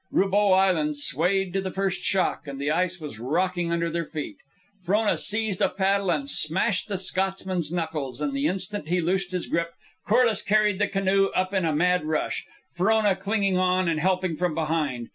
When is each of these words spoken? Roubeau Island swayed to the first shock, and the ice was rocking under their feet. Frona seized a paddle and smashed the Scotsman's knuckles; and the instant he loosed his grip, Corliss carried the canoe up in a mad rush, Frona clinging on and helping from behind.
Roubeau 0.11 0.51
Island 0.53 0.95
swayed 0.95 1.53
to 1.53 1.61
the 1.61 1.69
first 1.69 2.01
shock, 2.01 2.47
and 2.47 2.59
the 2.59 2.71
ice 2.71 2.99
was 2.99 3.19
rocking 3.19 3.71
under 3.71 3.87
their 3.87 4.03
feet. 4.07 4.37
Frona 4.83 5.15
seized 5.15 5.61
a 5.61 5.69
paddle 5.69 6.09
and 6.09 6.27
smashed 6.27 6.87
the 6.87 6.97
Scotsman's 6.97 7.71
knuckles; 7.71 8.19
and 8.19 8.33
the 8.33 8.47
instant 8.47 8.87
he 8.87 8.99
loosed 8.99 9.29
his 9.29 9.45
grip, 9.45 9.75
Corliss 10.07 10.41
carried 10.41 10.79
the 10.79 10.87
canoe 10.87 11.27
up 11.35 11.53
in 11.53 11.65
a 11.65 11.75
mad 11.75 12.03
rush, 12.05 12.47
Frona 12.73 13.15
clinging 13.15 13.59
on 13.59 13.87
and 13.87 13.99
helping 13.99 14.35
from 14.35 14.55
behind. 14.55 15.09